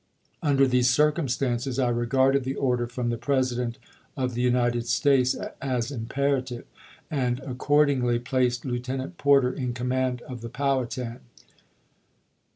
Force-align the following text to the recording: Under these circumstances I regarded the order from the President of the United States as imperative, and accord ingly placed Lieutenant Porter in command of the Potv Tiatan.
Under 0.41 0.65
these 0.65 0.89
circumstances 0.89 1.77
I 1.77 1.89
regarded 1.89 2.43
the 2.43 2.55
order 2.55 2.87
from 2.87 3.09
the 3.11 3.19
President 3.19 3.77
of 4.17 4.33
the 4.33 4.41
United 4.41 4.87
States 4.87 5.35
as 5.61 5.91
imperative, 5.91 6.63
and 7.11 7.39
accord 7.41 7.87
ingly 7.89 8.17
placed 8.25 8.65
Lieutenant 8.65 9.19
Porter 9.19 9.53
in 9.53 9.75
command 9.75 10.23
of 10.23 10.41
the 10.41 10.49
Potv 10.49 10.89
Tiatan. 10.89 11.19